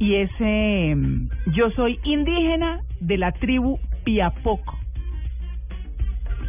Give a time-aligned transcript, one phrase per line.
[0.00, 0.94] Y es, eh,
[1.54, 4.78] yo soy indígena de la tribu Piapoco.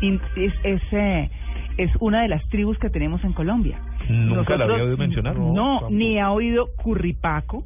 [0.02, 1.30] In- es, es, eh,
[1.78, 3.80] es una de las tribus que tenemos en Colombia.
[4.08, 5.38] Nunca la había oído mencionar.
[5.38, 7.64] No, ni ha oído Curripaco,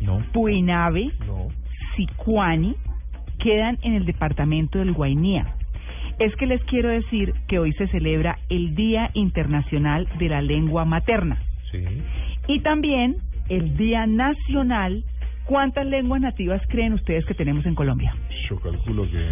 [0.00, 1.48] No, Puinave, no.
[1.96, 2.74] Sicuani,
[3.38, 5.54] quedan en el departamento del Guainía.
[6.18, 10.84] Es que les quiero decir que hoy se celebra el Día Internacional de la Lengua
[10.84, 11.38] Materna
[11.72, 11.82] Sí.
[12.46, 13.16] y también
[13.48, 15.04] el Día Nacional.
[15.46, 18.14] ¿Cuántas lenguas nativas creen ustedes que tenemos en Colombia?
[18.48, 19.26] Yo calculo que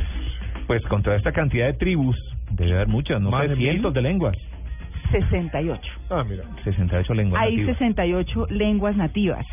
[0.66, 2.16] Pues contra esta cantidad de tribus,
[2.50, 3.70] debe haber muchas, no ¿Más sé, de mil?
[3.70, 4.36] cientos de lenguas.
[5.10, 5.80] 68.
[6.10, 6.44] Ah, mira.
[6.64, 7.78] 68 lenguas Hay nativas.
[7.78, 9.46] 68 lenguas nativas.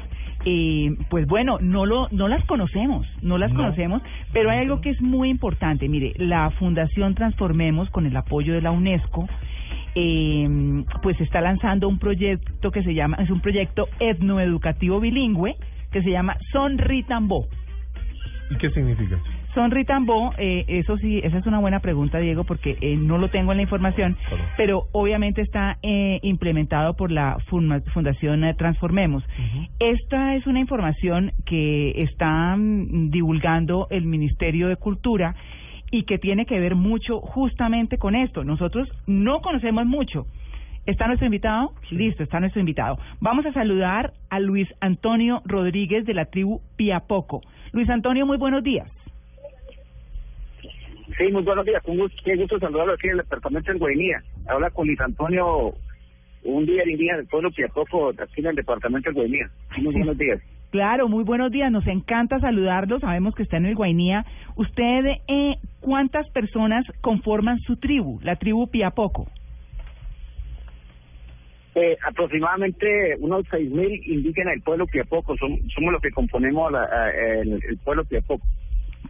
[0.45, 3.57] Eh, pues bueno, no lo, no las conocemos, no las No.
[3.59, 4.01] conocemos,
[4.31, 5.89] pero hay algo que es muy importante.
[5.89, 9.27] Mire, la Fundación Transformemos, con el apoyo de la UNESCO,
[10.01, 15.55] eh, pues está lanzando un proyecto que se llama, es un proyecto etnoeducativo bilingüe
[15.91, 17.47] que se llama Sonritambó.
[18.51, 19.17] ¿Y qué significa?
[19.53, 23.51] Sonritambó, eh, eso sí, esa es una buena pregunta, Diego, porque eh, no lo tengo
[23.51, 24.43] en la información, Claro.
[24.57, 29.23] pero obviamente está eh, implementado por la Funda- Fundación eh, Transformemos.
[29.79, 35.35] Esta es una información que está mm, divulgando el Ministerio de Cultura
[35.91, 38.43] y que tiene que ver mucho justamente con esto.
[38.43, 40.25] Nosotros no conocemos mucho.
[40.85, 41.73] ¿Está nuestro invitado?
[41.91, 42.97] Listo, está nuestro invitado.
[43.19, 47.41] Vamos a saludar a Luis Antonio Rodríguez de la tribu Piapoco.
[47.73, 48.89] Luis Antonio, muy buenos días.
[51.17, 51.83] Sí, muy buenos días.
[51.85, 54.23] Un gusto, qué gusto saludarlo aquí en el departamento del Guainía.
[54.47, 55.73] Habla con Luis Antonio,
[56.43, 59.49] un día indígena del pueblo Piapoco, aquí en el departamento del Guainía.
[59.77, 60.39] Muy buenos días.
[60.71, 61.71] Claro, muy buenos días.
[61.71, 62.99] Nos encanta saludarlo.
[62.99, 64.25] Sabemos que está en el Guainía.
[64.55, 69.27] ¿Usted eh, cuántas personas conforman su tribu, la tribu Piapoco?
[71.75, 75.35] Eh, aproximadamente unos 6.000 indígenas del pueblo Piapoco.
[75.37, 76.87] Som- somos los que componemos la-
[77.41, 78.45] el, el pueblo Piapoco.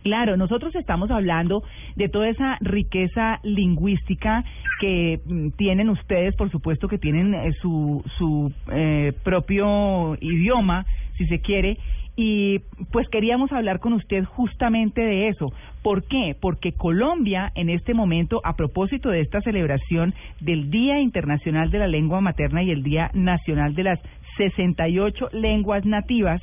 [0.04, 1.64] Claro, nosotros estamos hablando
[1.98, 4.46] de toda esa riqueza lingüística
[4.80, 10.86] que mm, tienen ustedes, por supuesto que tienen eh, su, su eh, propio idioma,
[11.20, 11.78] si se quiere,
[12.16, 12.60] y
[12.92, 15.54] pues queríamos hablar con usted justamente de eso.
[15.84, 16.36] ¿Por qué?
[16.40, 21.88] Porque Colombia en este momento, a propósito de esta celebración del Día Internacional de la
[21.88, 24.00] Lengua Materna y el Día Nacional de las
[24.38, 26.42] 68 Lenguas Nativas,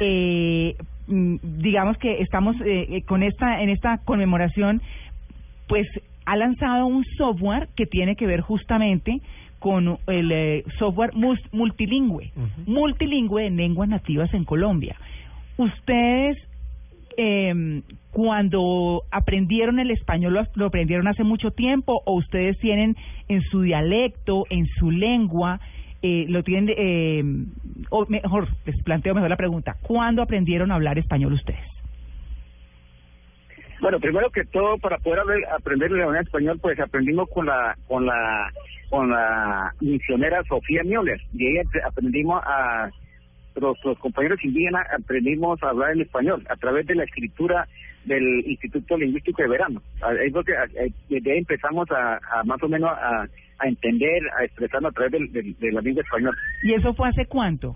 [0.00, 0.76] eh,
[1.08, 4.82] mm, digamos que estamos eh, eh, con esta en esta conmemoración
[5.68, 5.86] pues
[6.26, 9.20] ha lanzado un software que tiene que ver justamente
[9.58, 11.12] con el eh, software
[11.52, 12.32] multilingüe.
[12.66, 14.96] Multilingüe en lenguas nativas en Colombia.
[15.56, 16.36] Ustedes
[17.16, 22.96] eh, cuando aprendieron el español lo, lo aprendieron hace mucho tiempo o ustedes tienen
[23.28, 25.60] en su dialecto en su lengua
[26.02, 27.24] eh, lo tienen, eh,
[27.90, 31.66] o mejor, les planteo mejor la pregunta, ¿cuándo aprendieron a hablar español ustedes?
[33.80, 35.20] Bueno, primero que todo, para poder
[35.54, 38.50] aprender el español, pues aprendimos con la con la
[38.88, 42.88] con la misionera Sofía Müller y ella ap- aprendimos a
[43.56, 47.66] los, los compañeros indígenas aprendimos a hablar en español a través de la escritura
[48.04, 49.82] del Instituto Lingüístico de Verano.
[50.02, 53.26] Ahí fue que, eh, desde ahí empezamos a, a más o menos a,
[53.58, 56.36] a entender, a expresarnos a través del- del- de la lengua española.
[56.62, 57.74] ¿Y eso fue hace cuánto?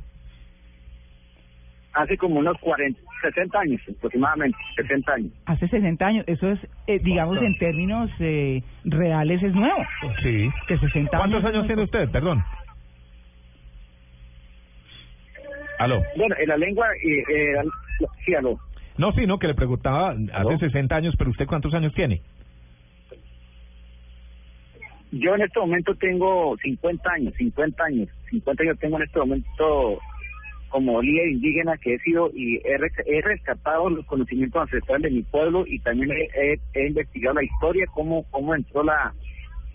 [1.92, 5.32] Hace como unos 40, 60 años aproximadamente, 60 años.
[5.46, 6.24] Hace 60 años.
[6.26, 9.84] Eso es, eh, digamos, en términos eh, reales es nuevo.
[10.22, 10.48] Sí.
[10.66, 12.10] Que 60 ¿Cuántos años años tiene usted?
[12.10, 12.42] Perdón.
[15.78, 16.02] Aló.
[16.16, 17.54] Bueno, en la lengua, eh, eh,
[18.24, 18.58] sí, aló.
[18.98, 20.58] No, sí, no, que le preguntaba hace ¿Aló?
[20.58, 22.20] 60 años, pero usted cuántos años tiene?
[25.12, 29.98] Yo en este momento tengo 50 años, 50 años, 50 años tengo en este momento
[30.70, 35.16] como líder indígena que he sido y he, res- he rescatado los conocimientos ancestrales de
[35.18, 39.12] mi pueblo y también he, he- he investigado la historia, cómo, cómo entró la,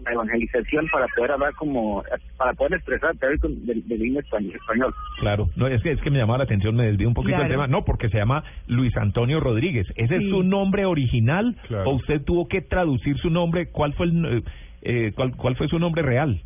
[0.04, 2.04] la evangelización para poder hablar como,
[2.38, 4.54] para poder expresar a través con- del, del himno español.
[4.56, 4.94] español.
[5.20, 7.50] Claro, no, es que, es que me llamaba la atención, me desvié un poquito Claro.
[7.52, 7.68] tema.
[7.68, 9.86] No, porque se llama Luis Antonio Rodríguez.
[9.96, 10.24] ¿Ese Sí.
[10.26, 11.92] es su nombre original Claro.
[11.92, 13.68] o usted tuvo que traducir su nombre?
[13.72, 14.42] ¿Cuál fue el, eh,
[14.82, 16.42] eh, cuál, cuál fue su nombre real?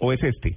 [0.00, 0.56] o es este?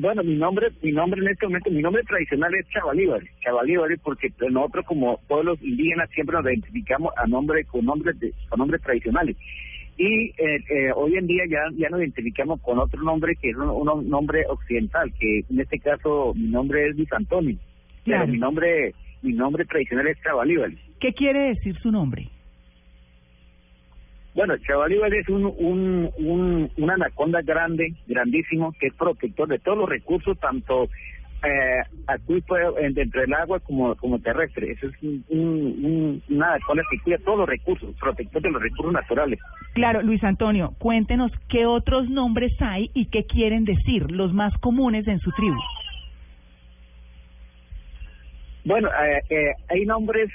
[0.00, 4.30] Bueno, mi nombre, mi nombre en este momento, mi nombre tradicional es Chavalíbal, Chavalíbal porque
[4.48, 9.36] nosotros como pueblos indígenas siempre nos identificamos a nombre con nombres de, con nombres tradicionales
[9.96, 13.56] y eh, eh, hoy en día ya ya nos identificamos con otro nombre que es
[13.56, 17.56] un, un nombre occidental, que en este caso mi nombre es Luis Antonio,
[18.04, 18.20] Claro.
[18.22, 20.78] pero mi nombre mi nombre tradicional es Chavalíbal.
[21.00, 22.28] ¿Qué quiere decir su nombre?
[24.38, 29.88] Bueno, Chavalíbal es un, un, un, anaconda grande, grandísimo, que es protector de todos los
[29.88, 30.84] recursos, tanto
[31.42, 34.70] eh, acuíferos dentro del agua como, como terrestre.
[34.70, 38.92] Eso es un, un, un- anaconda que cuida todos los recursos, protector de los recursos
[38.92, 39.40] naturales.
[39.74, 45.08] Claro, Luis Antonio, cuéntenos qué otros nombres hay y qué quieren decir, los más comunes
[45.08, 45.58] en su tribu.
[48.64, 50.30] Bueno, eh, eh, hay nombres,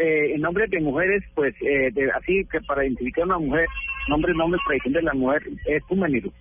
[0.00, 3.66] eh, nombres de mujeres, pues eh, de, así que para identificar a una mujer,
[4.08, 6.32] nombre, nombre tradicional de la mujer es Pumeniro.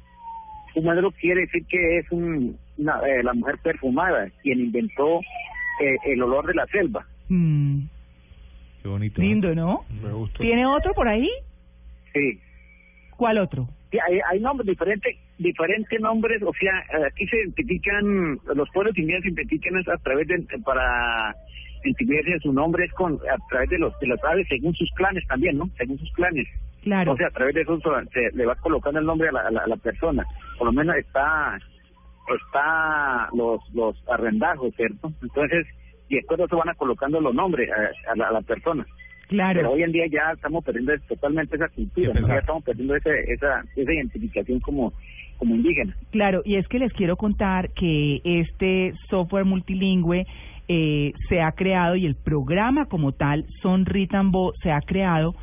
[0.73, 5.19] Pumeniro quiere decir que es un, una, eh, la mujer perfumada, quien inventó
[5.81, 7.06] eh, el olor de la selva.
[7.27, 7.81] Mm,
[8.81, 9.21] Qué bonito.
[9.21, 9.85] lindo, ¿no?
[10.01, 10.39] Me gusta.
[10.39, 11.29] ¿Tiene otro por ahí?
[12.13, 12.39] Sí.
[13.17, 13.67] ¿Cuál otro?
[13.91, 18.97] Sí, hay, hay nombres diferentes, diferentes nombres, o sea, eh, aquí se identifican, los pueblos
[18.97, 21.35] indígenas se identifican a través de, para
[21.83, 25.25] identificarse su nombre es con, a través de los, de las aves según sus clanes
[25.27, 25.69] también, ¿no?
[25.77, 26.47] Según sus clanes.
[26.83, 27.11] Claro.
[27.13, 27.79] O sea, a través de eso
[28.13, 30.25] se le va colocando el nombre a la, a la, a la persona.
[30.57, 31.57] Por lo menos está,
[32.27, 35.11] está los, los arrendajos, ¿cierto?
[35.21, 35.67] Entonces,
[36.07, 38.85] y después de eso van a colocando los nombres a, a la, a la persona.
[39.27, 39.71] Pero Claro.
[39.71, 43.93] hoy en día ya estamos perdiendo totalmente esa cultura, ya estamos perdiendo ese, esa, esa
[43.93, 44.91] identificación como,
[45.37, 45.95] como indígena.
[46.09, 50.25] Claro, y es que les quiero contar que este software multilingüe
[50.69, 55.36] eh, se ha creado y el programa como tal, Son Ritambo, se ha creado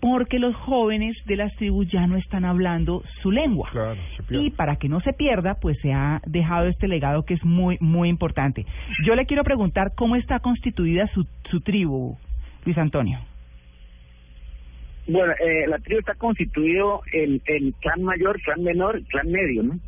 [0.00, 3.68] porque los jóvenes de las tribus ya no están hablando su lengua.
[3.70, 4.46] Claro, se pierde.
[4.46, 7.78] Y para que no se pierda, pues se ha dejado este legado que es muy,
[7.78, 8.66] muy importante.
[9.06, 12.18] Yo le quiero preguntar cómo está constituida su, su tribu,
[12.64, 13.20] Luis Antonio.
[15.06, 19.62] Bueno, eh, la tribu está constituido en, en clan mayor, clan menor, y clan medio,
[19.62, 19.78] ¿no?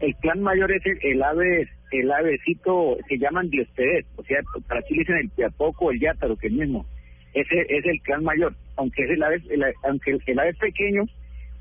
[0.00, 4.80] El clan mayor es el, el ave, el avecito, se llaman diostedes, o sea, para
[4.80, 6.86] aquí le dicen el piapoco, el yátaro, que es el mismo.
[7.34, 10.58] Ese es el clan mayor, aunque es el ave, el, aunque el, el ave es
[10.58, 11.04] pequeño,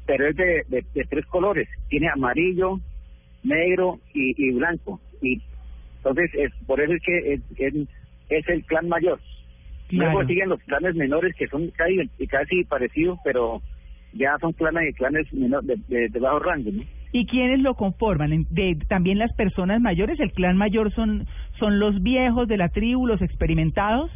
[0.06, 2.80] pero es de, de, de tres colores, tiene amarillo,
[3.44, 5.00] negro y, y blanco.
[5.22, 5.42] Y
[5.98, 7.74] entonces, es, por eso es que es, es,
[8.30, 9.19] es el clan mayor.
[9.89, 10.13] Claro.
[10.13, 13.62] Luego siguen los clanes menores que son casi, casi parecidos, pero
[14.13, 16.84] ya son clanes y clanes menor, de, de, de bajo rango, ¿no?
[17.13, 18.31] ¿Y quiénes lo conforman?
[18.34, 21.28] En- De, también las personas mayores, el clan mayor son
[21.60, 24.10] son los viejos de la tribu, los experimentados.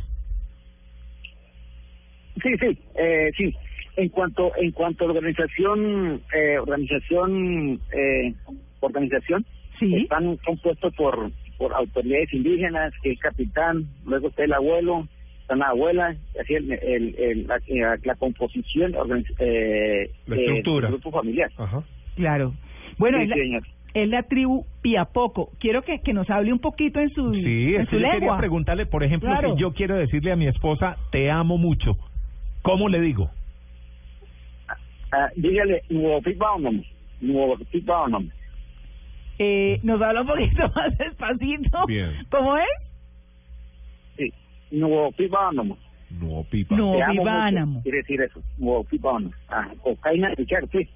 [2.42, 3.54] Sí, sí, eh, sí.
[3.98, 8.34] En cuanto en cuanto a organización, eh, organización, eh,
[8.82, 9.46] organización,
[9.80, 9.96] Sí.
[9.96, 15.08] están compuestos por por autoridades indígenas, que es capitán, luego está el abuelo,
[15.42, 20.40] está la abuela, así el, el, el- la, eh, la composición, organiz- eh, La eh,
[20.42, 20.88] estructura.
[20.90, 21.50] del grupo familiar.
[21.58, 21.82] Ajá.
[22.16, 22.54] Claro.
[22.98, 23.64] Bueno, Sí, es, la, señor.
[23.94, 25.50] es la tribu Piapoco.
[25.60, 28.06] Quiero que, que nos hable un poquito en su, Sí, en es su que yo
[28.08, 28.38] quería lengua.
[28.38, 29.54] preguntarle, por ejemplo, Claro.
[29.56, 31.98] si yo quiero decirle a mi esposa, te amo mucho.
[32.62, 33.30] ¿Cómo le digo?
[35.12, 36.22] Ah, dígale, nuevo
[37.22, 37.56] nuevo.
[39.38, 41.86] Eh, nos habla un poquito más despacito.
[41.88, 42.12] Bien.
[42.30, 42.66] ¿Cómo es?
[44.18, 44.32] Sí,
[44.72, 45.76] nuevo Pipaonom.
[46.12, 46.76] No, pipa.
[46.78, 46.94] No.
[46.94, 47.72] Te amo Vivánamo.
[47.74, 49.32] mucho, Quiere decir eso, nuevo Pipaonom.
[49.50, 50.88] Ah, o Kaina Nicar, sí.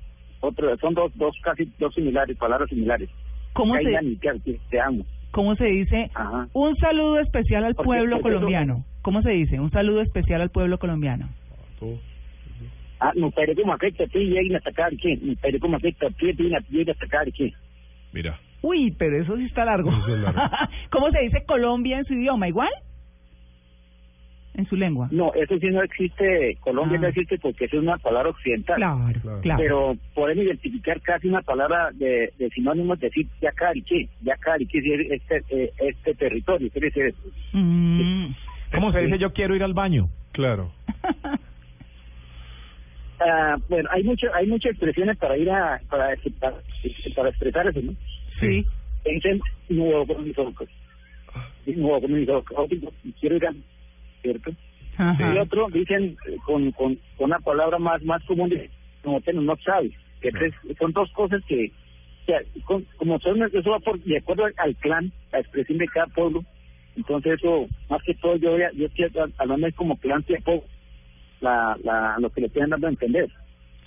[0.42, 3.10] Otro, son dos, dos casi dos similares, palabras similares.
[3.54, 4.00] ¿Cómo se,
[4.44, 5.06] sí, te amo.
[5.32, 6.10] ¿Cómo se dice?
[6.16, 6.48] Ajá.
[6.54, 8.86] Un saludo especial al Porque- pueblo porque eso- colombiano.
[9.02, 9.60] ¿Cómo se dice?
[9.60, 11.30] Un saludo especial al pueblo colombiano.
[13.00, 15.16] Ah, no, pero como afecta a ti y hay atacar aquí.
[15.22, 16.32] No, pero como afecta a ti
[16.70, 17.54] y atacar aquí.
[18.12, 18.38] Mira.
[18.62, 19.90] Uy, pero eso sí está largo.
[19.90, 20.42] Eso es largo.
[20.92, 22.48] ¿Cómo se dice Colombia en su idioma?
[22.50, 22.70] ¿Igual?
[24.60, 25.08] En su lengua.
[25.12, 27.02] No, eso sí no existe, Colombia Ah.
[27.04, 28.76] no existe porque eso es una palabra occidental.
[28.76, 29.58] Claro, Claro.
[29.64, 35.72] Pero podemos identificar casi una palabra de, de sinónimos, decir Yacariche, Yacariche es este, eh,
[35.80, 37.16] este territorio, quiere decir.
[37.54, 38.34] Mm.
[38.74, 40.10] ¿Cómo se dice yo quiero ir al baño?
[40.34, 40.72] Claro.
[43.22, 46.56] Ah, bueno, hay mucho, hay muchas expresiones para ir a, para, para,
[47.16, 47.94] para expresar eso, ¿no?
[48.40, 48.66] sí.
[49.06, 50.54] Dicen, nuevo comunicador,
[51.66, 52.44] nuevo comunicador,
[53.20, 53.54] quiero ir a,
[54.22, 54.52] ¿cierto?
[54.98, 55.34] Ajá.
[55.36, 58.70] Y otro dicen eh, con, con, con una palabra más más común, de,
[59.04, 61.72] como que no sabes, que tres- son dos cosas que,
[62.26, 65.88] que con- como son, eso va por, de acuerdo al, al clan, la expresión de
[65.88, 66.44] cada pueblo,
[66.98, 70.66] entonces eso, más que todo yo, voy a- yo estoy hablando es como clan tiempo,
[71.40, 73.30] la, la, lo que le estoy dando a entender.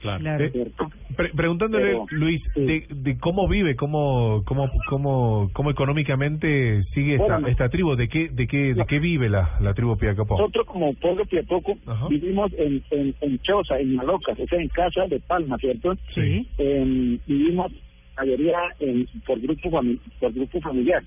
[0.00, 0.22] Claro.
[0.24, 0.90] Claro.
[1.12, 2.60] Eh, pre- preguntándole, Pero, Luis, sí.
[2.60, 8.08] de, de cómo vive, cómo, cómo, cómo, cómo económicamente sigue esta, Bueno, esta tribu, de
[8.08, 10.38] qué, de qué, de qué vive la, la tribu Piacapó.
[10.38, 12.08] Nosotros como pueblo Piatoco Ajá.
[12.08, 15.94] vivimos en, en, en choza, en malocas, o sea, en casa de palma, ¿cierto?
[16.14, 16.46] Sí.
[16.58, 17.72] Eh, vivimos
[18.16, 21.02] mayoría en, por grupo fami- por grupo familiar.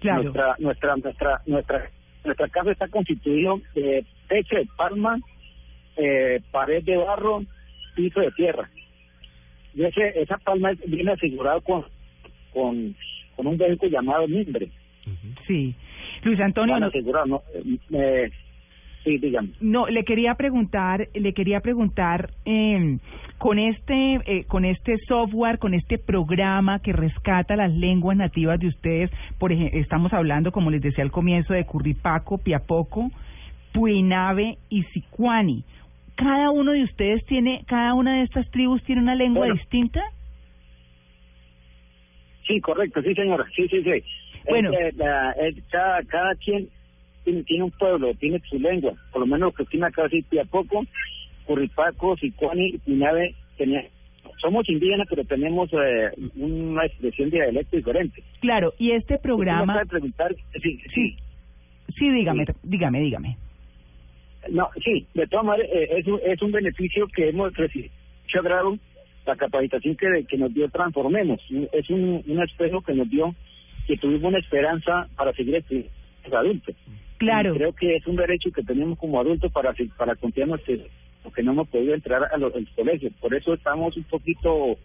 [0.00, 0.22] Claro.
[0.22, 1.90] Nuestra nuestra nuestra nuestra
[2.24, 5.18] nuestra casa está constituido de techo de palma,
[5.96, 7.42] eh, pared de barro,
[7.94, 8.68] piso de tierra.
[9.74, 11.84] Y ese, esa palma viene asegurado con
[12.52, 12.94] con
[13.36, 14.68] con un vehículo llamado mimbre.
[15.46, 15.74] Sí.
[16.22, 17.42] Luis Antonio, Van no, asegurado, ¿no?
[17.54, 18.30] Eh, eh,
[19.04, 19.50] sí, dígame.
[19.60, 22.98] no, le quería preguntar, le quería preguntar, eh,
[23.38, 28.68] con este, eh, con este software, con este programa que rescata las lenguas nativas de
[28.68, 33.10] ustedes, por ejemplo, estamos hablando, como les decía al comienzo, de Curripaco, Piapoco,
[33.72, 35.64] Puinave y Sicuani.
[36.20, 39.54] Cada uno de ustedes tiene, cada una de estas tribus tiene una lengua Bueno.
[39.54, 40.02] distinta.
[42.46, 44.04] Sí, correcto, sí, señora, sí, sí, sí.
[44.48, 44.70] Bueno.
[44.72, 46.68] Es, eh, es cada, cada quien
[47.24, 50.84] tiene, tiene un pueblo, tiene su lengua, por lo menos que tiene acá sí, Piapoco,
[51.46, 53.82] Curripaco, Sicuani Pinave, tenía,
[54.42, 58.22] somos indígenas, pero tenemos eh, una expresión de dialecto diferente.
[58.40, 61.16] Claro, y este programa, preguntar, sí, sí,
[61.96, 62.52] sí, dígame, Sí.
[62.64, 63.36] dígame, dígame.
[64.48, 67.92] No, sí, de todas maneras, eh, es, un, es un beneficio que hemos recibido,
[68.38, 68.78] agrado,
[69.26, 71.40] la capacitación que, que nos dio Transformemos,
[71.72, 73.34] es un, un espejo que nos dio
[73.86, 75.90] que tuvimos una esperanza para seguir estudiando
[76.32, 76.76] adultos.
[77.18, 77.54] Claro.
[77.54, 80.60] Y creo que es un derecho que tenemos como adultos para para continuar
[81.22, 83.12] porque no hemos podido entrar a los, a los colegios.
[83.20, 84.76] Por eso estamos un poquito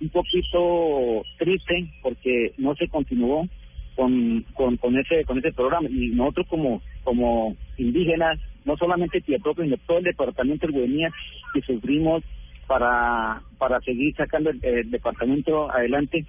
[0.00, 3.46] un poquito triste porque no se continuó
[3.94, 9.62] con, con, con ese con ese programa y nosotros como como indígenas no solamente Piatoco
[9.62, 11.10] sino todo el departamento del Guainía
[11.52, 12.22] que sufrimos
[12.66, 16.26] para para seguir sacando el departamento adelante